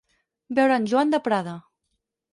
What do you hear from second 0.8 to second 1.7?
en Joan de Prada.